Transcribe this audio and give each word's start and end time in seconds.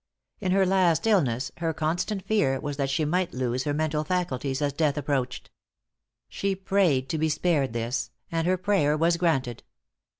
In 0.39 0.51
her 0.51 0.65
last 0.65 1.05
illness, 1.05 1.51
her 1.57 1.75
constant 1.75 2.25
fear 2.25 2.59
was 2.59 2.77
that 2.77 2.89
she 2.89 3.05
might 3.05 3.35
lose 3.35 3.65
her 3.65 3.71
mental 3.75 4.03
faculties 4.03 4.59
as 4.59 4.73
death 4.73 4.97
approached. 4.97 5.51
She 6.27 6.55
prayed 6.55 7.07
to 7.09 7.19
be 7.19 7.29
spared 7.29 7.73
this; 7.73 8.09
and 8.31 8.47
her 8.47 8.57
prayer 8.57 8.97
was 8.97 9.15
granted. 9.17 9.61